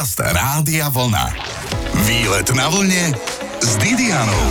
[0.00, 1.28] Podcast Rádia Vlna.
[2.08, 3.12] Výlet na vlne
[3.60, 4.48] s Didianou.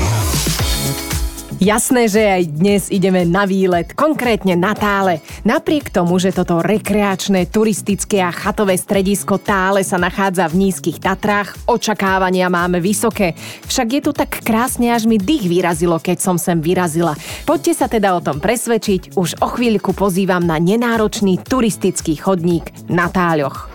[1.57, 5.25] Jasné, že aj dnes ideme na výlet, konkrétne na Tále.
[5.41, 11.57] Napriek tomu, že toto rekreačné, turistické a chatové stredisko Tále sa nachádza v nízkych Tatrách,
[11.65, 13.33] očakávania máme vysoké.
[13.65, 17.17] Však je tu tak krásne, až mi dých vyrazilo, keď som sem vyrazila.
[17.49, 23.09] Poďte sa teda o tom presvedčiť, už o chvíľku pozývam na nenáročný turistický chodník na
[23.09, 23.65] Táľoch.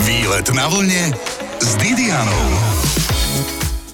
[0.00, 1.12] Výlet na vlne
[1.60, 2.44] s Didianou.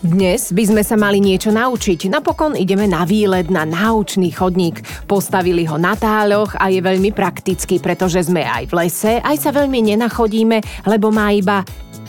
[0.06, 2.06] Dnes by sme sa mali niečo naučiť.
[2.06, 4.86] Napokon ideme na výlet na náučný chodník.
[5.10, 9.50] Postavili ho na táľoch a je veľmi praktický, pretože sme aj v lese, aj sa
[9.50, 11.66] veľmi nenachodíme, lebo má iba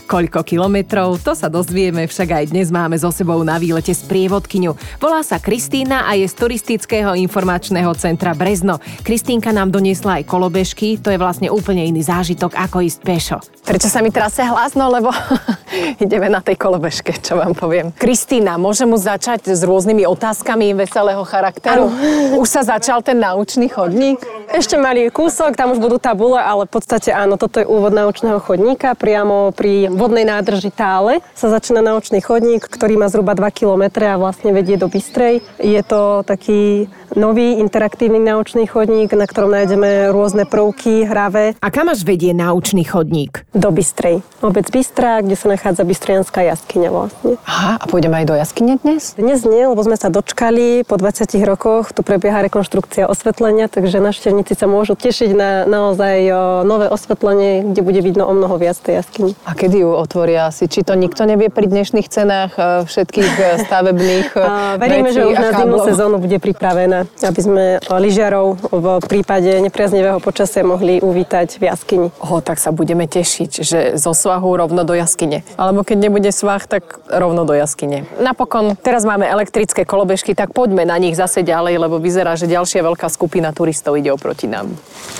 [0.08, 4.72] Koľko kilometrov, to sa dozvieme, však aj dnes máme so sebou na výlete sprievodkyňu.
[5.04, 8.80] Volá sa Kristýna a je z turistického informačného centra Brezno.
[9.04, 13.38] Kristýnka nám doniesla aj kolobežky, to je vlastne úplne iný zážitok ako ísť pešo.
[13.68, 15.12] Prečo sa mi trase hlasno, lebo
[16.04, 17.92] ideme na tej kolobežke, čo vám poviem.
[17.92, 21.92] Kristýna, môžem mu začať s rôznymi otázkami veselého charakteru?
[21.92, 22.40] Ano.
[22.40, 24.24] Už sa začal ten naučný chodník?
[24.48, 28.40] Ešte malý kúsok, tam už budú tabule, ale v podstate áno, toto je úvod naučného
[28.40, 33.84] chodníka priamo pri vodnej nádrži Tále sa začína naučný chodník, ktorý má zhruba 2 km
[34.06, 35.42] a vlastne vedie do Bystrej.
[35.58, 41.54] Je to taký nový interaktívny naučný chodník, na ktorom nájdeme rôzne prvky, hravé.
[41.62, 43.46] A kam až vedie naučný chodník?
[43.54, 44.20] Do Bystrej.
[44.42, 47.40] Obec Bystra, kde sa nachádza Bystrianská jaskyňa vlastne.
[47.46, 49.14] Aha, a pôjdeme aj do jaskyne dnes?
[49.16, 50.84] Dnes nie, lebo sme sa dočkali.
[50.84, 56.16] Po 20 rokoch tu prebieha rekonštrukcia osvetlenia, takže návštevníci sa môžu tešiť na naozaj
[56.64, 59.32] nové osvetlenie, kde bude vidno o mnoho viac tej jaskyni.
[59.44, 60.66] A kedy ju otvoria asi?
[60.66, 64.40] Či to nikto nevie pri dnešných cenách e, všetkých e, stavebných e,
[64.80, 70.64] Veríme, že už na zimnú sezónu bude pripravená, aby sme lyžiarov v prípade nepriaznivého počasia
[70.64, 72.08] mohli uvítať v jaskyni.
[72.22, 75.44] O, tak sa budeme tešiť, že zo svahu rovno do jaskyne.
[75.60, 78.06] Alebo keď nebude svah, tak rovno do jaskyne.
[78.18, 82.80] Napokon, teraz máme elektrické kolobežky, tak poďme na nich zase ďalej, lebo vyzerá, že ďalšia
[82.84, 84.70] veľká skupina turistov ide oproti nám.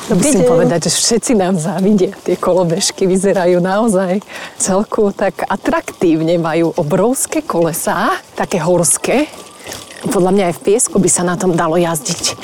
[0.08, 2.16] Musím povedať, že všetci nám závidia.
[2.24, 4.20] Tie kolobežky vyzerajú naozaj
[4.56, 6.40] celku tak atraktívne.
[6.40, 9.28] Majú obrovské kolesá, také horské.
[9.98, 12.38] Podľa mňa aj v piesku by sa na tom dalo jazdiť.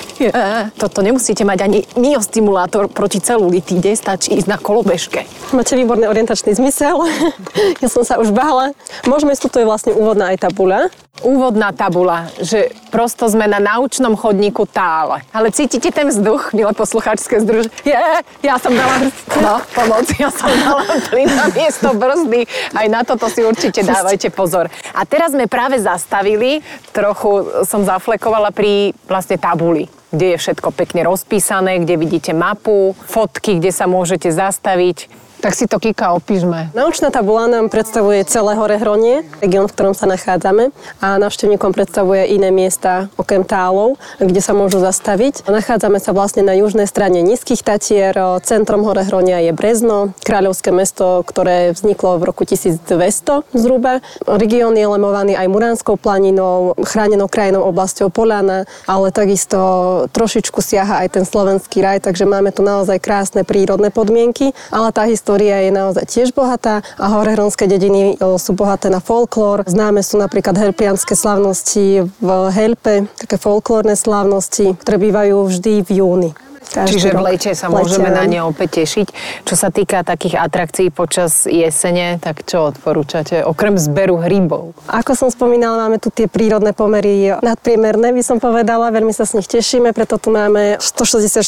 [0.75, 5.26] Toto nemusíte mať ani miostimulátor proti celulitíde, stačí ísť na kolobežke.
[5.54, 6.98] Máte výborný orientačný zmysel.
[7.82, 8.75] ja som sa už bála.
[9.06, 10.91] Môžeme ísť, tu je vlastne úvodná aj tabuľa
[11.25, 15.25] úvodná tabula, že prosto sme na naučnom chodníku tále.
[15.33, 17.73] Ale cítite ten vzduch, milé posluchačské združ?
[17.83, 17.97] Je,
[18.45, 19.09] ja som dala
[19.41, 22.45] no, pomoc, ja som dala plyn na miesto brzdy.
[22.77, 24.69] Aj na toto si určite dávajte pozor.
[24.93, 26.61] A teraz sme práve zastavili,
[26.93, 33.59] trochu som zaflekovala pri vlastne tabuli kde je všetko pekne rozpísané, kde vidíte mapu, fotky,
[33.59, 35.11] kde sa môžete zastaviť
[35.44, 36.72] tak si to Kika opíšme.
[36.72, 40.72] Naučná tabula nám predstavuje celé hore Hronie, región, v ktorom sa nachádzame
[41.05, 45.44] a návštevníkom predstavuje iné miesta okrem Tálov, kde sa môžu zastaviť.
[45.44, 51.21] Nachádzame sa vlastne na južnej strane Nízkych Tatier, centrom hore Hronia je Brezno, kráľovské mesto,
[51.28, 54.00] ktoré vzniklo v roku 1200 zhruba.
[54.25, 59.61] Región je lemovaný aj Muránskou planinou, chránenou krajinou oblasťou Polana, ale takisto
[60.09, 65.05] trošičku siaha aj ten slovenský raj, takže máme tu naozaj krásne prírodné podmienky, ale tá
[65.05, 69.67] história história je naozaj tiež bohatá a horehronské dediny e, sú bohaté na folklór.
[69.67, 76.31] Známe sú napríklad helpianské slavnosti v Helpe, také folklórne slávnosti, ktoré bývajú vždy v júni.
[76.64, 79.08] Každý Čiže v lete sa lete, môžeme na ne opäť tešiť.
[79.44, 83.44] Čo sa týka takých atrakcií počas jesene, tak čo odporúčate?
[83.44, 84.75] Okrem zberu hrybov.
[84.88, 88.91] Ako som spomínala, máme tu tie prírodné pomery nadpriemerné, by som povedala.
[88.91, 91.42] Veľmi sa s nich tešíme, preto tu máme 164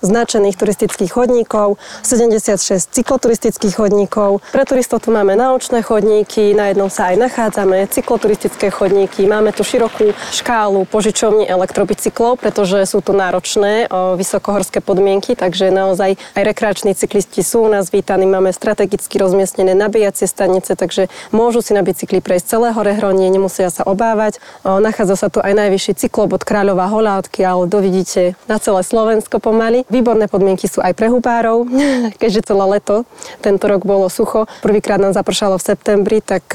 [0.00, 4.42] značených turistických chodníkov, 76 cykloturistických chodníkov.
[4.50, 9.26] Pre turistov tu máme naučné chodníky, na jednom sa aj nachádzame, cykloturistické chodníky.
[9.26, 13.86] Máme tu širokú škálu požičovní elektrobicyklov, pretože sú tu náročné,
[14.18, 18.22] vysoko vysokohorské podmienky, takže naozaj aj rekreační cyklisti sú u nás vítaní.
[18.22, 23.66] Máme strategicky rozmiestnené nabíjacie stanice, takže môžu si na bicykli prejsť celé hore Hronie, nemusia
[23.74, 24.38] sa obávať.
[24.62, 29.82] Nachádza sa tu aj najvyšší cyklobod Kráľová hola, odkiaľ dovidíte na celé Slovensko pomaly.
[29.90, 31.66] Výborné podmienky sú aj pre hubárov,
[32.22, 33.02] keďže celé leto
[33.42, 34.46] tento rok bolo sucho.
[34.62, 36.46] Prvýkrát nám zapršalo v septembri, tak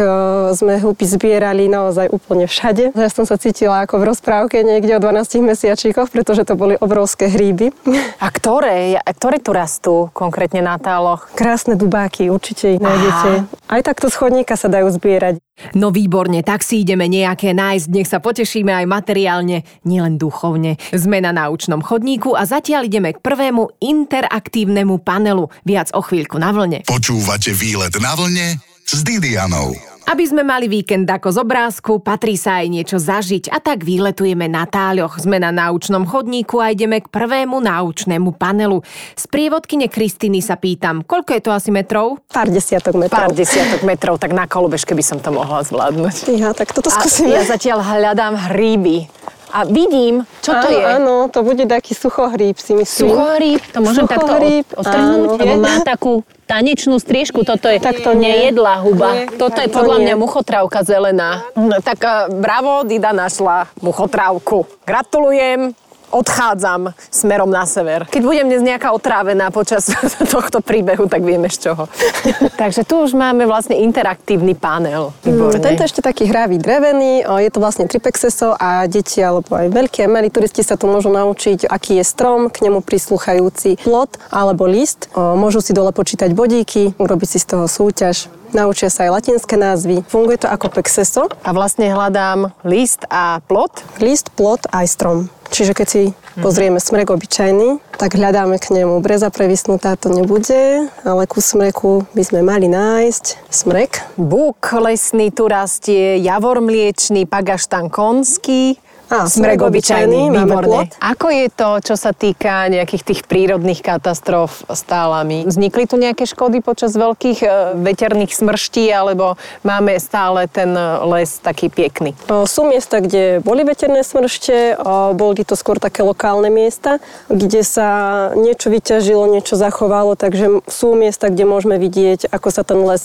[0.55, 2.95] sme huby zbierali naozaj úplne všade.
[2.95, 7.27] Ja som sa cítila ako v rozprávke niekde o 12 mesiačíkoch, pretože to boli obrovské
[7.27, 7.75] hríby.
[7.97, 8.99] A ktoré?
[9.01, 11.31] Ktoré tu rastú konkrétne na táloch?
[11.33, 13.47] Krásne dubáky, určite ich nájdete.
[13.69, 15.39] Aj takto z chodníka sa dajú zbierať.
[15.75, 20.79] No výborne, tak si ideme nejaké nájsť, nech sa potešíme aj materiálne, nielen duchovne.
[20.95, 25.51] Sme na náučnom chodníku a zatiaľ ideme k prvému interaktívnemu panelu.
[25.67, 26.87] Viac o chvíľku na vlne.
[26.87, 28.55] Počúvate výlet na vlne
[28.87, 29.88] s Didianou.
[30.09, 34.49] Aby sme mali víkend ako z obrázku, patrí sa aj niečo zažiť a tak výletujeme
[34.49, 35.21] na táľoch.
[35.21, 38.81] Sme na náučnom chodníku a ideme k prvému náučnému panelu.
[39.13, 42.17] Z prievodkyne Kristiny sa pýtam, koľko je to asi metrov?
[42.25, 43.21] Pár desiatok metrov.
[43.21, 46.33] Pár desiatok metrov, tak na kolobežke by som to mohla zvládnuť.
[46.33, 47.37] Ja, tak toto A skúsime.
[47.37, 49.05] ja zatiaľ hľadám hríby.
[49.53, 50.83] A vidím, čo to áno, je.
[50.89, 53.13] Áno, to bude taký suchohríb, si myslím.
[53.13, 55.37] Suchohríb, to môžem takto Suchohríb, od- odtrhnúť, áno.
[55.37, 56.13] lebo má takú
[56.49, 58.33] tanečnú striežku, toto je Tak to nie.
[58.33, 59.09] nejedlá huba.
[59.13, 59.25] Nie.
[59.37, 60.03] Toto je podľa nie.
[60.09, 61.45] mňa muchotrávka zelená.
[61.53, 64.65] No, Tak eh, bravo, Dida našla muchotrávku.
[64.81, 65.77] Gratulujem.
[66.09, 68.09] Odchádzam smerom na sever.
[68.09, 69.89] Keď budem dnes nejaká otrávená počas
[70.33, 71.85] tohto príbehu, tak vieme z čoho.
[72.61, 75.13] Takže tu už máme vlastne interaktívny panel.
[75.21, 79.69] Mm, Tento je ešte taký hravý, drevený, je to vlastne tripexeso a deti alebo aj
[79.69, 84.17] veľké a malí turisti sa tu môžu naučiť, aký je strom, k nemu prislúchajúci plot
[84.33, 85.07] alebo list.
[85.15, 88.27] Môžu si dole počítať bodíky, urobiť si z toho súťaž.
[88.49, 90.01] Naučia sa aj latinské názvy.
[90.09, 91.29] Funguje to ako pexeso.
[91.45, 93.85] A vlastne hľadám list a plot.
[94.01, 95.29] List, plot aj strom.
[95.49, 96.03] Čiže keď si
[96.39, 99.01] pozrieme smrek obyčajný, tak hľadáme k nemu.
[99.03, 103.91] Breza previsnutá to nebude, ale ku smreku by sme mali nájsť smrek.
[104.15, 108.79] Búk lesný tu rastie, javor mliečný, pagaštan konský.
[109.09, 110.85] Á, smrek obyčajný, výborne.
[111.01, 115.49] Ako je to, čo sa týka nejakých tých prírodných katastrof s tálami?
[115.49, 117.47] Vznikli tu nejaké škody počas veľkých e,
[117.81, 119.33] veterných smrští, alebo
[119.65, 120.85] máme stále ten e,
[121.17, 122.13] les taký pekný?
[122.45, 124.77] Sú miesta, kde boli veterné smršte,
[125.17, 127.01] boli to skôr také lokálne miesta,
[127.33, 127.89] kde sa
[128.37, 133.01] niečo vyťažilo, niečo zachovalo, takže sú miesta, kde môžeme vidieť, ako sa ten les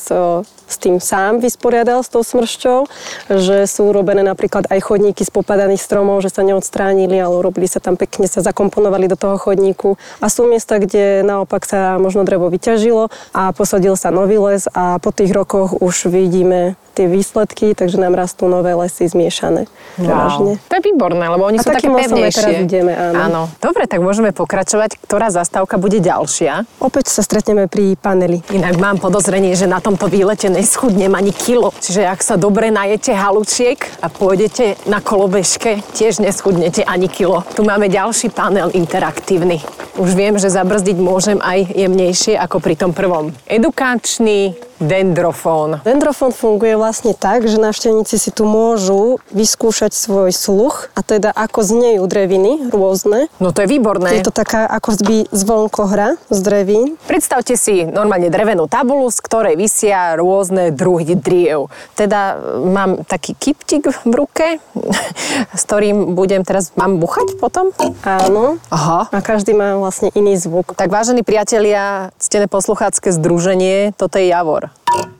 [0.64, 2.88] s tým sám vysporiadal s tou smršťou,
[3.28, 7.78] že sú urobené napríklad aj chodníky z popadaných stromov, že sa neodstránili, ale urobili sa
[7.78, 9.94] tam pekne, sa zakomponovali do toho chodníku.
[10.18, 14.98] A sú miesta, kde naopak sa možno drevo vyťažilo a posadil sa nový les a
[14.98, 19.66] po tých rokoch už vidíme tie výsledky, takže nám rastú nové lesy zmiešané.
[19.98, 20.62] Prevažne.
[20.70, 22.38] To je výborné, lebo oni A sú také pevnejšie.
[22.38, 23.18] teraz ideme, áno.
[23.18, 23.42] áno.
[23.58, 25.02] Dobre, tak môžeme pokračovať.
[25.02, 26.66] Ktorá zastávka bude ďalšia?
[26.78, 28.46] Opäť sa stretneme pri paneli.
[28.54, 31.74] Inak mám podozrenie, že na tomto výlete neschudnem ani kilo.
[31.82, 37.44] Čiže ak sa dobre najete halučiek a pôjdete na kolobežke, tiež neschudnete ani kilo.
[37.52, 39.60] Tu máme ďalší panel interaktívny.
[40.00, 43.30] Už viem, že zabrzdiť môžem aj jemnejšie ako pri tom prvom.
[43.44, 45.82] Edukačný dendrofón.
[45.86, 51.60] Dendrofón funguje vlastne tak, že návštevníci si tu môžu vyskúšať svoj sluch a teda ako
[51.62, 53.30] znejú dreviny rôzne.
[53.38, 54.18] No to je výborné.
[54.18, 56.86] Je to taká ako by zvonkohra z drevín.
[57.06, 61.70] Predstavte si normálne drevenú tabulu, z ktorej vysia rôzne druhy driev.
[61.94, 64.58] Teda e, mám taký kyptik v ruke,
[65.58, 66.72] s ktorým budem teraz...
[66.74, 67.70] Mám buchať potom?
[68.02, 68.58] Áno.
[68.72, 69.06] Aha.
[69.12, 70.74] A každý má vlastne iný zvuk.
[70.74, 74.63] Tak vážení priatelia, ctené posluchácké združenie, toto je javor.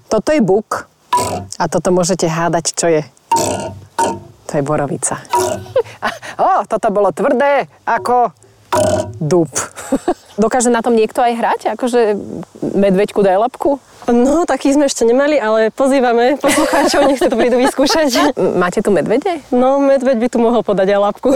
[0.08, 0.86] Toto je buk
[1.58, 3.02] a toto môžete hádať, čo je.
[4.50, 5.18] To je borovica.
[6.34, 8.34] O, toto bolo tvrdé ako
[9.20, 9.50] dub.
[10.42, 11.60] Dokáže na tom niekto aj hrať?
[11.78, 12.18] Akože
[12.74, 13.78] medveďku daj labku?
[14.04, 18.36] No, takých sme ešte nemali, ale pozývame poslucháčov, nech sa to prídu vyskúšať.
[18.62, 19.40] Máte tu medvede?
[19.48, 21.32] No, medveď by tu mohol podať aj labku.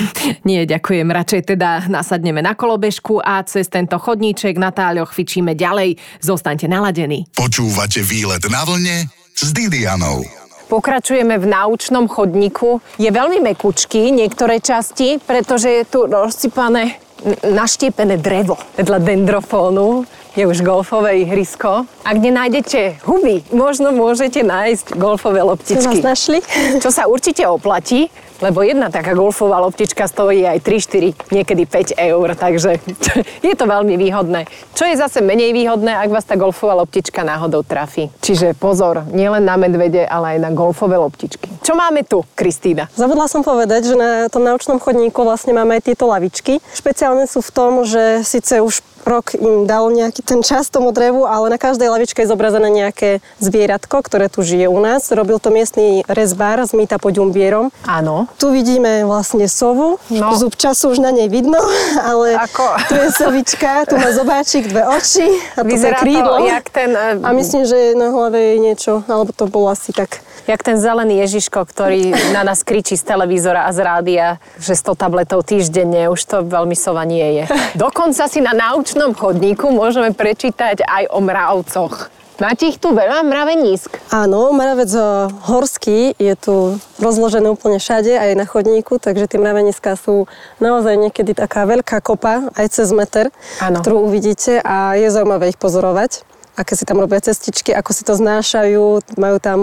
[0.48, 1.08] Nie, ďakujem.
[1.08, 5.98] Radšej teda nasadneme na kolobežku a cez tento chodníček na táľoch fičíme ďalej.
[6.22, 7.26] Zostaňte naladení.
[7.34, 10.41] Počúvate výlet na vlne s Didianou.
[10.72, 12.80] Pokračujeme v náučnom chodníku.
[12.96, 16.96] Je veľmi mekučký niektoré časti, pretože je tu rozsypané,
[17.28, 18.56] n- naštiepené drevo.
[18.80, 21.84] Vedľa dendrofónu je už golfové ihrisko.
[22.04, 26.00] Ak nenájdete huby, možno môžete nájsť golfové loptičky.
[26.00, 26.40] nás našli?
[26.80, 28.08] Čo sa určite oplatí,
[28.42, 32.82] lebo jedna taká golfová loptička stojí aj 3, 4, niekedy 5 eur, takže
[33.46, 34.50] je to veľmi výhodné.
[34.74, 38.10] Čo je zase menej výhodné, ak vás tá golfová loptička náhodou trafí.
[38.18, 41.62] Čiže pozor, nielen na medvede, ale aj na golfové loptičky.
[41.62, 42.90] Čo máme tu, Kristýna?
[42.98, 46.58] Zabudla som povedať, že na tom naučnom chodníku vlastne máme aj tieto lavičky.
[46.74, 51.26] Špeciálne sú v tom, že síce už rok im dal nejaký ten čas tomu drevu,
[51.26, 55.10] ale na každej lavičke je zobrazené nejaké zvieratko, ktoré tu žije u nás.
[55.10, 57.70] Robil to miestny rezbár z Mýta pod Ďumbierom.
[57.84, 58.30] Áno.
[58.38, 59.98] Tu vidíme vlastne sovu.
[60.08, 60.34] No.
[60.38, 61.58] Zub času už na nej vidno,
[62.10, 62.66] ale Ako?
[62.88, 66.38] tu je sovička, tu má zobáčik, dve oči a toto je Vyzerá krídlo.
[66.38, 69.92] to jak ten, e, A myslím, že na hlave je niečo, alebo to bolo asi
[69.92, 74.26] tak jak ten zelený Ježiško, ktorý na nás kričí z televízora a z rádia,
[74.58, 77.44] že 100 tabletov týždenne, už to veľmi sova nie je.
[77.78, 82.10] Dokonca si na naučnom chodníku môžeme prečítať aj o mravcoch.
[82.40, 84.10] Máte ich tu veľa mravenísk?
[84.10, 89.94] Áno, mravec eh, horský je tu rozložený úplne všade, aj na chodníku, takže tie mraveniská
[89.94, 90.26] sú
[90.58, 93.30] naozaj niekedy taká veľká kopa, aj cez meter,
[93.62, 93.78] Áno.
[93.78, 98.14] ktorú uvidíte a je zaujímavé ich pozorovať aké si tam robia cestičky, ako si to
[98.14, 99.60] znášajú, majú tam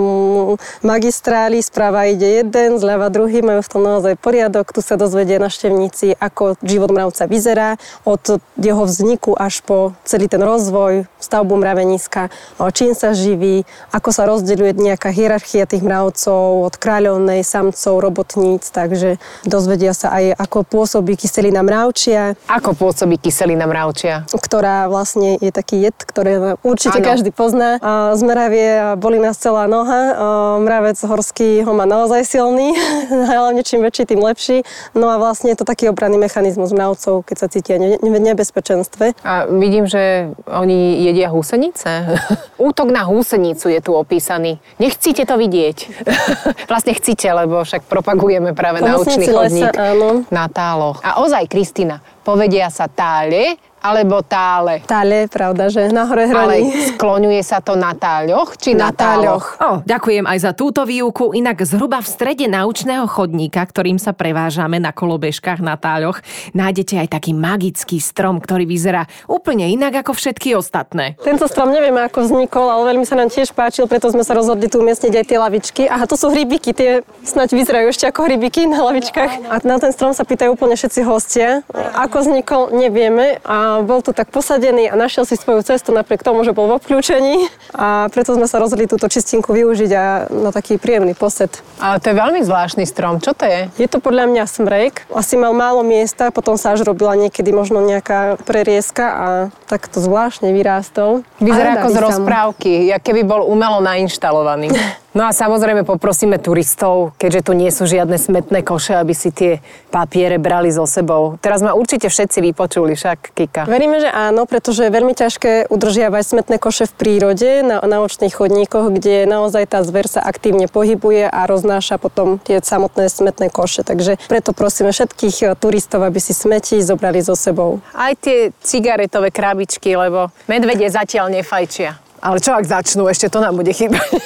[0.81, 6.17] magistrály, správa ide jeden, zľava druhý, majú v tom naozaj poriadok, tu sa dozvedie naštevníci,
[6.17, 12.33] ako život mravca vyzerá, od jeho vzniku až po celý ten rozvoj, stavbu mraveniska,
[12.73, 19.21] čím sa živí, ako sa rozdeľuje nejaká hierarchia tých mravcov, od kráľovnej, samcov, robotníc, takže
[19.45, 24.25] dozvedia sa aj, ako pôsobí kyselina mravčia, Ako pôsobí kyselina mravčia?
[24.49, 27.11] ktorá vlastne je taký jed, ktorý určite Áno.
[27.11, 27.75] každý pozná.
[27.83, 30.15] A z mravie boli nás celá noha.
[30.15, 30.25] A
[30.63, 32.71] mravec horský ho má naozaj silný,
[33.35, 34.63] hlavne čím väčší, tým lepší.
[34.95, 39.19] No a vlastne je to taký obranný mechanizmus mravcov, keď sa cítia ne- v nebezpečenstve.
[39.27, 42.15] A vidím, že oni jedia húsenice.
[42.71, 44.63] Útok na húsenicu je tu opísaný.
[44.79, 46.07] Nechcíte to vidieť.
[46.71, 50.09] vlastne chcíte, lebo však propagujeme práve naučný Pomocníci lesa, chodník áno.
[50.31, 51.03] na táloch.
[51.03, 54.83] A ozaj, Kristina, povedia sa tále alebo tále.
[54.83, 56.95] Tále, pravda, že nahore Ale hraní.
[56.95, 59.55] skloňuje sa to na táľoch či na, Na táloch?
[59.59, 61.31] O, ďakujem aj za túto výuku.
[61.31, 66.19] Inak zhruba v strede naučného chodníka, ktorým sa prevážame na kolobežkách na táľoch,
[66.51, 71.15] nájdete aj taký magický strom, ktorý vyzerá úplne inak ako všetky ostatné.
[71.21, 74.65] Tento strom nevieme, ako vznikol, ale veľmi sa nám tiež páčil, preto sme sa rozhodli
[74.65, 75.83] tu umiestniť aj tie lavičky.
[75.85, 79.51] Aha, to sú hrybiky, tie snáď vyzerajú ešte ako hrybiky na lavičkách.
[79.51, 81.61] A na ten strom sa pýtajú úplne všetci hostia.
[81.93, 83.37] Ako vznikol, nevieme.
[83.45, 86.81] A bol tu tak posadený a našiel si svoju cestu napriek tomu, že bol v
[86.81, 87.49] obklúčení.
[87.73, 91.61] A preto sme sa rozhodli túto čistinku využiť a na taký príjemný posed.
[91.77, 93.21] Ale to je veľmi zvláštny strom.
[93.21, 93.69] Čo to je?
[93.77, 95.05] Je to podľa mňa smrek.
[95.13, 99.27] Asi mal málo miesta, potom sa až robila niekedy možno nejaká prerieska a
[99.69, 101.21] takto zvláštne vyrástol.
[101.37, 104.73] Vyzerá ako z rozprávky, jak keby bol umelo nainštalovaný.
[105.17, 109.57] No a samozrejme poprosíme turistov, keďže tu nie sú žiadne smetné koše, aby si tie
[109.89, 111.41] papiere brali so sebou.
[111.41, 113.65] Teraz ma určite všetci vypočuli, však Kika.
[113.65, 118.37] Veríme, že áno, pretože je veľmi ťažké udržiavať smetné koše v prírode na, na očných
[118.37, 123.81] chodníkoch, kde naozaj tá zver sa aktívne pohybuje a roznáša potom tie samotné smetné koše.
[123.81, 127.81] Takže preto prosíme všetkých e, turistov, aby si smeti zobrali so sebou.
[127.97, 132.08] Aj tie cigaretové krabičky, lebo medvede zatiaľ nefajčia.
[132.19, 134.07] Ale čo ak začnú, ešte to nám bude chýbať.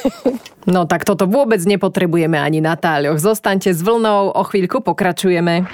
[0.64, 3.20] No tak toto vôbec nepotrebujeme ani na táľoch.
[3.20, 5.68] Zostaňte s vlnou, o chvíľku pokračujeme.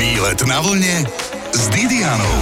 [0.00, 1.04] Výlet na vlne
[1.52, 2.40] s Didianou.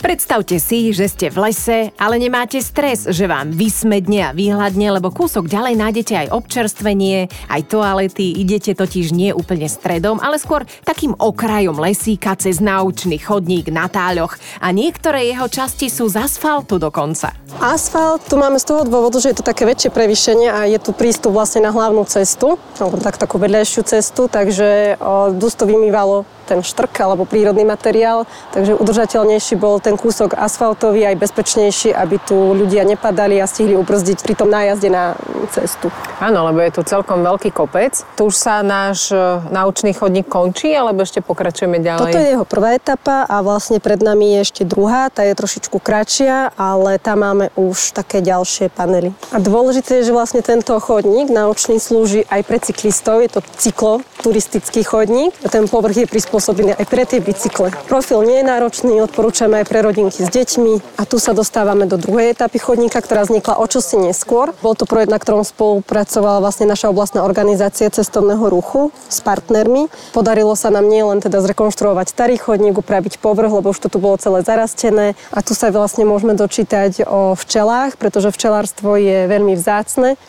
[0.00, 5.12] Predstavte si, že ste v lese, ale nemáte stres, že vám vysmedne a vyhľadne, lebo
[5.12, 11.12] kúsok ďalej nájdete aj občerstvenie, aj toalety, idete totiž nie úplne stredom, ale skôr takým
[11.20, 17.36] okrajom lesíka cez naučný chodník na táľoch a niektoré jeho časti sú z asfaltu dokonca.
[17.60, 20.96] Asfalt tu máme z toho dôvodu, že je to také väčšie prevýšenie a je tu
[20.96, 26.66] prístup vlastne na hlavnú cestu, alebo tak, takú vedľajšiu cestu, takže o, to vymývalo ten
[26.66, 32.82] štrk alebo prírodný materiál, takže udržateľnejší bol ten kúsok asfaltový aj bezpečnejší, aby tu ľudia
[32.84, 35.14] nepadali a stihli ubrzdiť pri tom nájazde na
[35.50, 35.88] cestu.
[36.20, 37.96] Áno, lebo je tu celkom veľký kopec.
[38.14, 39.16] Tu už sa náš e,
[39.50, 42.12] naučný chodník končí, alebo ešte pokračujeme ďalej?
[42.12, 45.80] Toto je jeho prvá etapa a vlastne pred nami je ešte druhá, tá je trošičku
[45.80, 49.10] kratšia, ale tam máme už také ďalšie panely.
[49.34, 54.04] A dôležité je, že vlastne tento chodník naučný slúži aj pre cyklistov, je to cyklo,
[54.20, 55.32] turistický chodník.
[55.48, 57.72] Ten povrch je prispôsobený aj pre tie bicykle.
[57.88, 61.00] Profil nie je náročný, odporúčame aj pre rodinky s deťmi.
[61.00, 64.52] A tu sa dostávame do druhej etapy chodníka, ktorá vznikla o čosi neskôr.
[64.60, 69.88] Bol to projekt, na ktorom spolupracovala vlastne naša oblastná organizácia cestovného ruchu s partnermi.
[70.12, 74.20] Podarilo sa nám nielen teda zrekonštruovať starý chodník, upraviť povrch, lebo už to tu bolo
[74.20, 75.18] celé zarastené.
[75.32, 80.20] A tu sa vlastne môžeme dočítať o včelách, pretože včelárstvo je veľmi vzácne.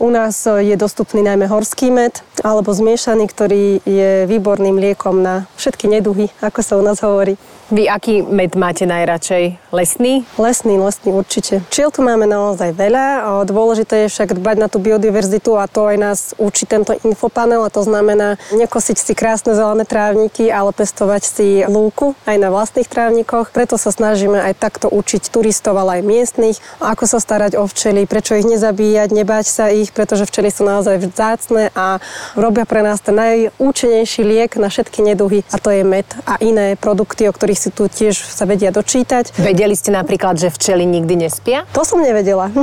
[0.00, 5.86] U nás je dostupný najmä horský med alebo zmiešaný, ktorý je výborným liekom na všetky
[5.86, 7.36] neduhy, ako sa u nás hovorí.
[7.70, 9.44] Vy aký med máte najradšej?
[9.70, 10.26] Lesný?
[10.34, 11.62] Lesný, lesný určite.
[11.70, 13.22] Čiel tu máme naozaj veľa.
[13.46, 17.70] Dôležité je však dbať na tú biodiverzitu a to aj nás učí tento infopanel a
[17.70, 23.54] to znamená nekosiť si krásne zelené trávniky, ale pestovať si lúku aj na vlastných trávnikoch.
[23.54, 28.10] Preto sa snažíme aj takto učiť turistov, ale aj miestnych, ako sa starať o včely,
[28.10, 32.02] prečo ich nezabíjať, nebať sa ich, pretože včely sú naozaj vzácne a
[32.34, 36.74] robia pre nás ten najúčinnejší liek na všetky neduhy a to je med a iné
[36.74, 39.36] produkty, o ktorých si tu tiež sa vedia dočítať.
[39.36, 41.68] Vedeli ste napríklad, že včely nikdy nespia?
[41.76, 42.48] To som nevedela.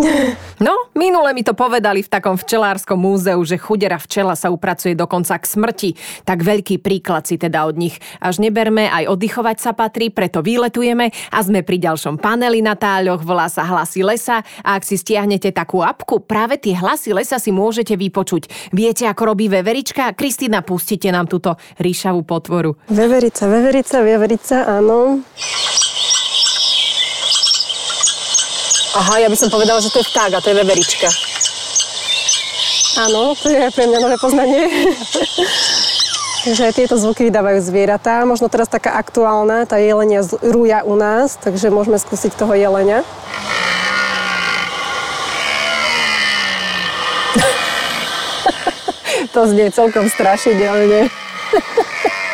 [0.57, 5.37] No, minule mi to povedali v takom včelárskom múzeu, že chudera včela sa upracuje dokonca
[5.37, 5.89] k smrti.
[6.25, 7.93] Tak veľký príklad si teda od nich.
[8.17, 13.21] Až neberme, aj oddychovať sa patrí, preto výletujeme a sme pri ďalšom paneli na táľoch,
[13.21, 17.53] volá sa Hlasy lesa a ak si stiahnete takú apku, práve tie hlasy lesa si
[17.53, 18.73] môžete vypočuť.
[18.73, 20.17] Viete, ako robí veverička?
[20.17, 22.81] Kristina, pustite nám túto ríšavú potvoru.
[22.89, 25.21] Veverica, veverica, veverica, áno.
[28.97, 31.05] Aha, ja by som povedala, že to je vták a to je veverička.
[32.97, 34.65] Áno, to je pre mňa nové poznanie.
[36.41, 38.25] Takže aj tieto zvuky vydávajú zvieratá.
[38.25, 43.05] Možno teraz taká aktuálna, tá jelenia rúja u nás, takže môžeme skúsiť toho jelenia.
[49.37, 51.13] To znie celkom strašidelne.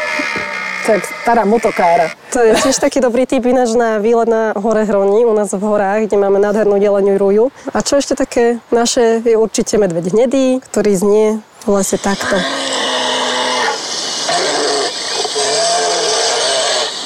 [0.83, 2.11] tak stará motokára.
[2.35, 5.63] To je tiež taký dobrý typ ináč na výlet na hore Hroni, u nás v
[5.63, 7.45] horách, kde máme nádhernú jeleniu rúju.
[7.71, 11.27] A čo ešte také naše je určite medveď hnedý, ktorý znie
[11.63, 12.35] v lese takto.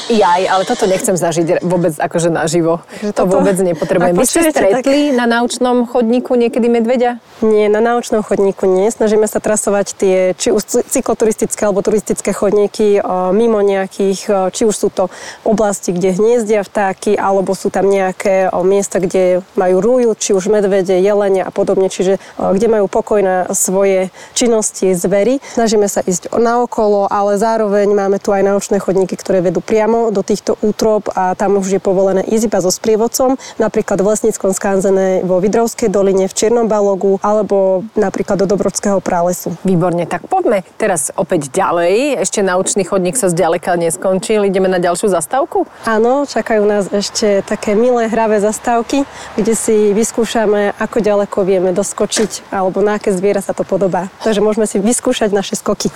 [0.07, 2.79] Jaj, ale toto nechcem zažiť vôbec akože naživo.
[3.03, 4.15] To toto- vôbec nepotrebujem.
[4.15, 7.19] Vy ste stretli na naučnom chodníku niekedy medveďa?
[7.43, 8.87] Nie, na naučnom chodníku nie.
[8.87, 13.03] Snažíme sa trasovať tie či už cykloturistické alebo turistické chodníky
[13.35, 15.11] mimo nejakých, či už sú to
[15.43, 20.95] oblasti, kde hniezdia vtáky, alebo sú tam nejaké miesta, kde majú rúju, či už medvede,
[21.03, 25.43] jelene a podobne, čiže kde majú pokoj na svoje činnosti zvery.
[25.51, 30.21] Snažíme sa ísť naokolo, ale zároveň máme tu aj naučné chodníky, ktoré vedú priamo do
[30.21, 35.25] týchto útrop a tam už je povolené ísť iba so sprievodcom, napríklad v Lesníckom skánzené
[35.25, 39.57] vo Vidrovskej doline, v Čiernom balogu alebo napríklad do Dobrodského pralesu.
[39.65, 42.21] Výborne, tak poďme teraz opäť ďalej.
[42.21, 44.45] Ešte naučný chodník sa zďaleka neskončil.
[44.45, 45.65] Ideme na ďalšiu zastávku?
[45.83, 49.03] Áno, čakajú nás ešte také milé hravé zastávky,
[49.35, 54.09] kde si vyskúšame, ako ďaleko vieme doskočiť alebo na aké zviera sa to podobá.
[54.21, 55.89] Takže môžeme si vyskúšať naše skoky.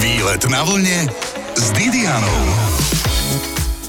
[0.00, 1.08] Výlet na vlne
[1.54, 2.93] s Didianou.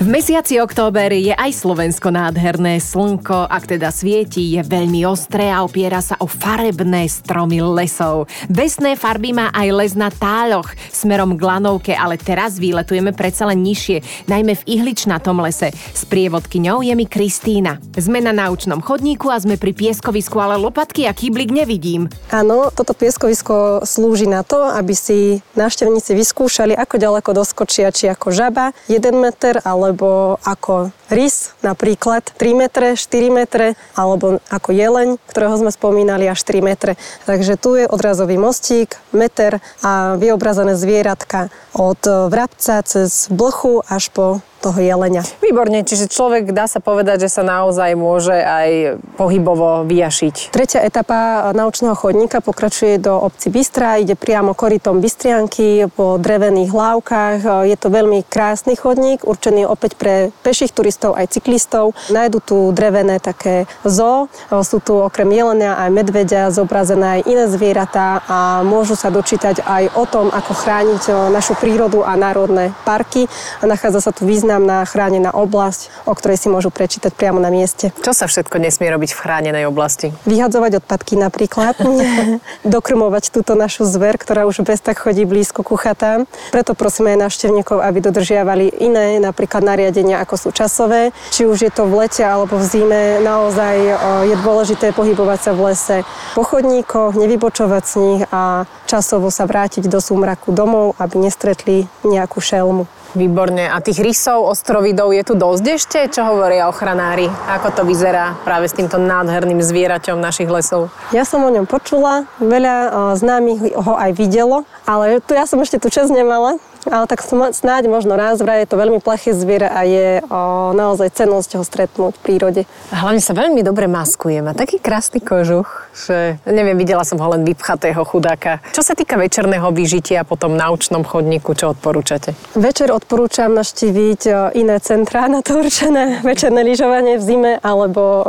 [0.05, 2.77] V mesiaci október je aj Slovensko nádherné.
[2.77, 8.29] Slnko, ak teda svieti, je veľmi ostré a opiera sa o farebné stromy lesov.
[8.45, 13.65] Besné farby má aj les na táľoch smerom k Lanovke, ale teraz výletujeme predsa len
[13.65, 15.73] nižšie, najmä v ihličnatom lese.
[15.73, 17.81] S prievodkyňou je mi Kristína.
[17.97, 22.13] Sme na naučnom chodníku a sme pri pieskovisku, ale lopatky a kýblik nevidím.
[22.29, 28.29] Áno, toto pieskovisko slúži na to, aby si návštevníci vyskúšali, ako ďaleko doskočia, či ako
[28.29, 29.94] žaba, 1 meter, alebo
[30.43, 36.59] ako rys, napríklad 3 metre, 4 metre, alebo ako jeleň, ktorého sme spomínali, až 3
[36.65, 36.99] metre.
[37.29, 44.41] Takže tu je odrazový mostík, meter a vyobrazené zvieratka od vrabca cez blchu až po
[44.65, 45.21] toho jelenia.
[45.45, 50.49] Výborne, čiže človek dá sa povedať, že sa naozaj môže aj pohybovo vyjašiť.
[50.49, 57.69] Tretia etapa naučného chodníka pokračuje do obci Bystra, ide priamo korytom Bystrianky po drevených lávkach.
[57.69, 61.93] Je to veľmi krásny chodník, určený opäť pre peších turistov aj cyklistov.
[62.09, 68.25] Nájdu tu drevené také zoo, sú tu okrem jelenia aj medveďa, zobrazené aj iné zvieratá
[68.25, 73.29] a môžu sa dočítať aj o tom, ako chrániť našu prírodu a národné parky.
[73.61, 77.91] Nachádza sa tu významná chránená oblasť, o ktorej si môžu prečítať priamo na mieste.
[77.99, 80.15] Čo sa všetko nesmie robiť v chránenej oblasti?
[80.23, 81.75] Vyhadzovať odpadky napríklad,
[82.63, 86.23] dokrmovať túto našu zver, ktorá už bez tak chodí blízko ku chatám.
[86.55, 91.11] Preto prosíme aj návštevníkov, aby dodržiavali iné, napríklad nariadenia, ako sú časové.
[91.35, 93.91] Či už je to v lete alebo v zime, naozaj o,
[94.23, 95.97] je dôležité pohybovať sa v lese
[96.31, 102.39] po chodníkoch, nevybočovať z nich a časovo sa vrátiť do súmraku domov, aby nestretli nejakú
[102.39, 102.87] šelmu.
[103.15, 103.71] Výborne.
[103.71, 105.99] A tých rysov, ostrovidov je tu dosť ešte?
[106.11, 107.31] Čo hovoria ochranári?
[107.47, 110.91] Ako to vyzerá práve s týmto nádherným zvieraťom našich lesov?
[111.15, 115.63] Ja som o ňom počula, veľa o, známych ho aj videlo, ale tu ja som
[115.63, 116.59] ešte tu čas nemala.
[116.85, 121.13] Ale tak snáď možno raz vraj je to veľmi plaché zviera a je o, naozaj
[121.17, 122.61] cenosť ho stretnúť v prírode.
[122.93, 124.41] A hlavne sa veľmi dobre maskuje.
[124.45, 128.61] Má taký krásny kožuch, že neviem, videla som ho len vypchatého chudáka.
[128.71, 132.37] Čo sa týka večerného vyžitia po tom naučnom chodníku, čo odporúčate?
[132.53, 138.23] Večer odporúčam naštíviť iné centrá na to určené večerné lyžovanie v zime, alebo o,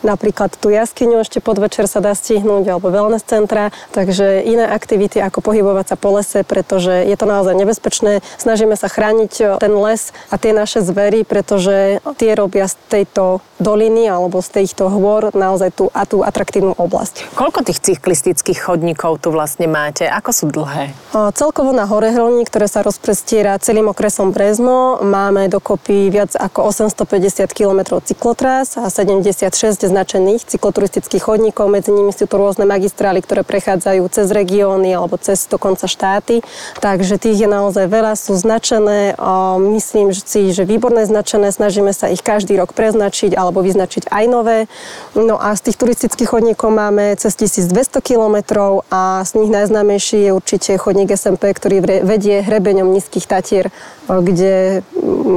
[0.00, 3.70] napríklad tú jaskyňu ešte podvečer sa dá stihnúť, alebo wellness centra.
[3.92, 8.22] Takže iné aktivity, ako pohybovať sa po lese, pretože je to naozaj nebezpečné nebezpečné.
[8.38, 13.42] Snažíme sa chrániť e, ten les a tie naše zvery, pretože tie robia z tejto
[13.58, 17.34] doliny alebo z týchto hôr naozaj tú, a tú atraktívnu oblasť.
[17.34, 20.06] Koľko tých cyklistických chodníkov tu vlastne máte?
[20.06, 20.94] Ako sú dlhé?
[21.14, 27.50] O, Celkovo na Horehroní, ktoré sa rozprestiera celým okresom Brezno, máme dokopy viac ako 850
[27.50, 31.66] km cyklotrás a 76 značených cykloturistických chodníkov.
[31.70, 36.44] Medzi nimi sú to rôzne magistrály, ktoré prechádzajú cez regióny alebo cez dokonca štáty.
[36.78, 39.14] Takže tých je naozaj veľa, sú značené.
[39.60, 41.54] Myslím si, že výborné značené.
[41.54, 44.58] Snažíme sa ich každý rok preznačiť alebo vyznačiť aj nové.
[45.14, 48.36] No a z tých turistických chodníkov máme cez 1200 km
[48.90, 53.70] a z nich najznámejší je určite chodník SMP, ktorý vedie hrebeňom nízkych Tatier,
[54.08, 54.82] o, kde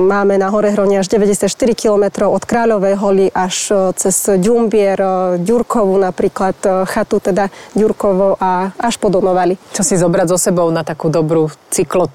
[0.07, 5.13] máme na hore Hroni až 94 km od Kráľovej holy až o, cez Ďumbier, o,
[5.37, 6.57] Ďurkovu napríklad,
[6.89, 9.59] chatu teda Ďurkovo a až po Donovali.
[9.75, 11.51] Čo si zobrať so sebou na takú dobrú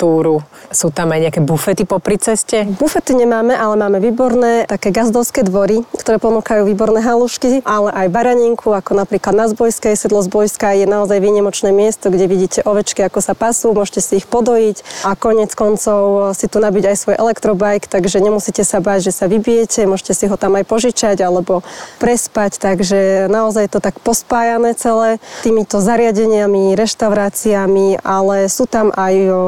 [0.02, 0.42] cyklotúru?
[0.72, 2.64] Sú tam aj nejaké bufety popri ceste?
[2.64, 8.72] Bufety nemáme, ale máme výborné také gazdovské dvory, ktoré ponúkajú výborné halušky, ale aj baraninku,
[8.72, 9.94] ako napríklad na Zbojskej.
[9.94, 14.26] Sedlo Zbojská je naozaj výnimočné miesto, kde vidíte ovečky, ako sa pasú, môžete si ich
[14.26, 19.12] podojiť a konec koncov si tu nabiť aj svoj elektrobike, takže nemusíte sa báť, že
[19.12, 21.60] sa vybijete, môžete si ho tam aj požičať alebo
[22.00, 29.40] prespať, takže naozaj to tak pospájané celé týmito zariadeniami, reštauráciami, ale sú tam aj o,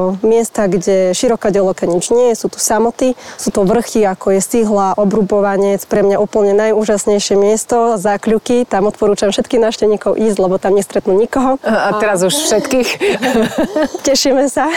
[0.44, 4.44] miesta, kde široká deloka nič nie je, sú tu samoty, sú to vrchy, ako je
[4.44, 10.76] Sihla, Obrubovanec, pre mňa úplne najúžasnejšie miesto, zákľuky, tam odporúčam všetkých návštevníkov ísť, lebo tam
[10.76, 11.57] nestretnú nikoho.
[11.64, 12.88] A teraz už všetkých?
[14.12, 14.68] Tešíme sa.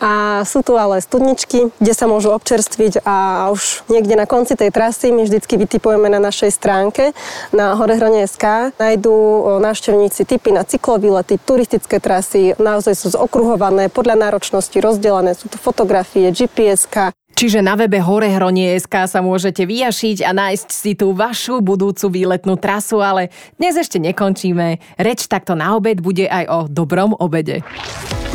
[0.00, 4.72] A sú tu ale studničky, kde sa môžu občerstviť a už niekde na konci tej
[4.72, 7.12] trasy my vždycky vytipujeme na našej stránke
[7.52, 8.72] na horehronie.sk.
[8.80, 15.58] Nájdú návštevníci typy na cyklovýlety, turistické trasy, naozaj sú zokruhované, podľa náročnosti rozdelené, sú tu
[15.60, 22.10] fotografie, GPS-ka, Čiže na webe horehronie.sk sa môžete vyjašiť a nájsť si tú vašu budúcu
[22.10, 23.30] výletnú trasu, ale
[23.62, 24.98] dnes ešte nekončíme.
[24.98, 27.62] Reč takto na obed bude aj o dobrom obede.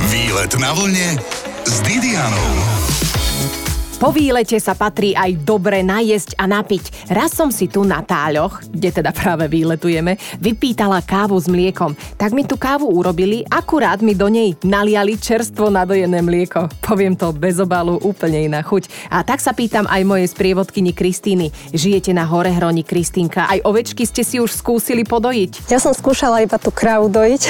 [0.08, 1.20] Výlet na vlne
[1.68, 3.03] s Didianou.
[4.04, 7.08] Po výlete sa patrí aj dobre najesť a napiť.
[7.08, 11.96] Raz som si tu na táľoch, kde teda práve výletujeme, vypýtala kávu s mliekom.
[12.20, 16.68] Tak mi tú kávu urobili, akurát mi do nej naliali čerstvo nadojené mlieko.
[16.84, 18.92] Poviem to bez obalu, úplne iná chuť.
[19.08, 21.56] A tak sa pýtam aj mojej sprievodkyni Kristýny.
[21.72, 23.48] Žijete na Horehroni, Kristýnka.
[23.48, 25.72] Aj ovečky ste si už skúsili podojiť?
[25.72, 27.42] Ja som skúšala iba tú krávu dojiť.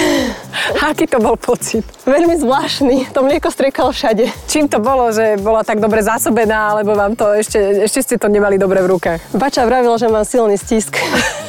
[0.93, 1.81] Aký to bol pocit?
[2.05, 3.09] Veľmi zvláštny.
[3.09, 4.29] To mlieko striekalo všade.
[4.45, 8.27] Čím to bolo, že bola tak dobre zásobená, alebo vám to ešte, ešte ste to
[8.27, 9.35] nemali dobre v rukách?
[9.37, 10.99] Bača vravil, že mám silný stisk.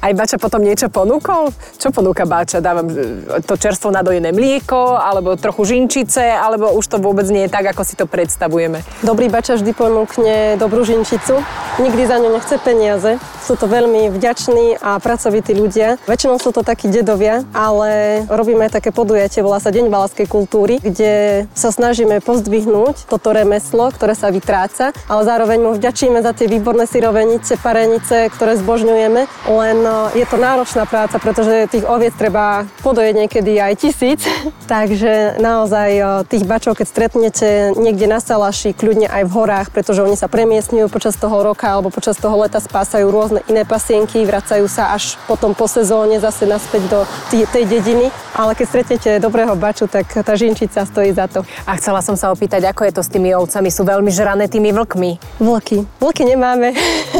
[0.00, 1.52] Aj Bača potom niečo ponúkol?
[1.76, 2.60] Čo ponúka Bača?
[2.60, 7.54] Dávam e, to čerstvo nadojené mlieko, alebo trochu žinčice, alebo už to vôbec nie je
[7.54, 8.84] tak, ako si to predstavujeme?
[9.02, 11.42] Dobrý bača vždy ponúkne dobrú žinčicu.
[11.82, 13.10] Nikdy za ňu nechce peniaze.
[13.42, 16.00] Sú to veľmi vďační a pracovití ľudia.
[16.08, 20.80] Väčšinou sú to takí dedovia, ale robíme aj také podujatie, volá sa Deň valaskej kultúry,
[20.80, 26.48] kde sa snažíme pozdvihnúť toto remeslo, ktoré sa vytráca, ale zároveň mu vďačíme za tie
[26.48, 29.28] výborné syrovenice, parenice, ktoré zbožňujeme.
[29.46, 34.20] Len no, je to náročná práca, pretože tých oviec treba podojeť niekedy aj tisíc.
[34.70, 37.48] Takže naozaj tých bačov, keď stretnete
[37.78, 41.88] niekde na Salaši, kľudne aj v horách, pretože oni sa premiestňujú počas toho roka alebo
[41.88, 46.82] počas toho leta spásajú rôzne iné pasienky, vracajú sa až potom po sezóne zase naspäť
[46.92, 47.00] do
[47.30, 48.12] tej dediny.
[48.36, 51.40] Ale keď stretnete dobrého baču, tak tá žinčica stojí za to.
[51.64, 53.72] A chcela som sa opýtať, ako je to s tými ovcami?
[53.72, 55.40] Sú veľmi žrané tými vlkmi?
[55.40, 55.88] Vlky.
[55.96, 56.76] Vlky nemáme,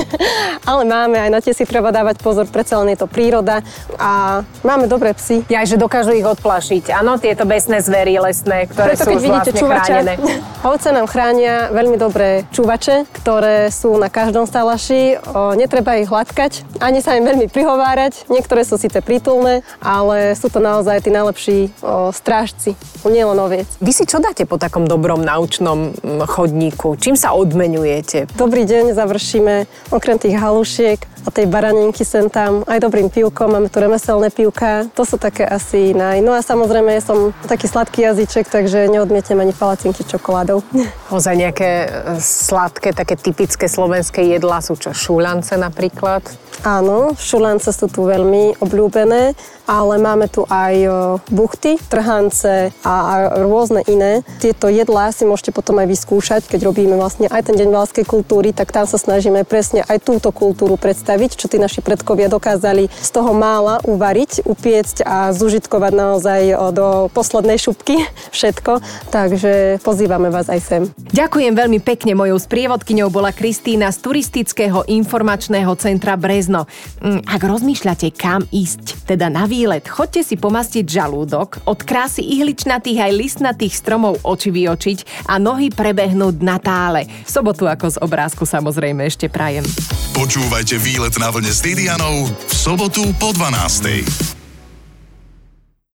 [0.71, 3.64] ale máme, aj na tie si treba dávať pozor, predsa len je to príroda
[3.96, 5.40] a máme dobré psy.
[5.49, 6.92] Ja, že dokážu ich odplašiť.
[6.92, 10.14] Áno, tieto besné zvery lesné, ktoré Preto sú keď vidíte vlastne čuvača, chránené.
[10.77, 15.16] ovce nám chránia veľmi dobré čuvače, ktoré sú na každom stalaši.
[15.22, 18.29] O, netreba ich hladkať, ani sa im veľmi prihovárať.
[18.29, 22.75] Niektoré sú síce prítulné, ale sú to naozaj tí najlepší o, strážci,
[23.07, 23.70] nielen oviec.
[23.79, 25.94] Vy si čo dáte po takom dobrom naučnom
[26.27, 26.99] chodníku?
[26.99, 28.27] Čím sa odmenujete?
[28.35, 29.55] Dobrý deň završíme
[29.94, 33.51] okrem tých halušiek a tej baraninky sem tam aj dobrým pivkom.
[33.51, 34.87] Máme tu remeselné pivka.
[34.95, 36.23] To sú také asi naj.
[36.23, 40.62] No a samozrejme som taký sladký jazyček, takže neodmietnem ani palacinky s čokoládou.
[41.11, 41.89] Ozaj nejaké e,
[42.23, 44.95] sladké, také typické slovenské jedlá sú čo?
[44.95, 46.23] Šúľance napríklad?
[46.62, 49.35] Áno, šulance sú tu veľmi obľúbené.
[49.66, 50.88] Ale máme tu aj e,
[51.29, 52.94] buchty, trhance a,
[53.42, 54.22] rôzne iné.
[54.38, 58.55] Tieto jedlá si môžete potom aj vyskúšať, keď robíme vlastne aj ten deň valskej kultúry,
[58.55, 63.11] tak tam sa snažíme presne aj túto kultúru predstaviť, čo tí naši predkovia dokázali z
[63.11, 68.81] toho mála uvariť, upiecť a zužitkovať naozaj e, do poslednej šupky všetko.
[69.11, 70.83] Takže pozývame vás aj sem.
[71.11, 72.14] Ďakujem veľmi pekne.
[72.14, 76.70] Mojou sprievodkyňou bola Kristýna z Turistického informačného centra Brezno.
[77.02, 83.09] Mm, Ak rozmýšľate, kam ísť, teda na výlet, chodte si pomastiť žalúdok, od krásy ihličnatých
[83.09, 87.09] aj listnatých stromov oči vyočiť a nohy prebehnúť na tále.
[87.25, 89.64] V sobotu ako z obrázku samozrejme ešte prajem.
[90.12, 94.36] Počúvajte výlet na vlne s Didianou v sobotu po 12.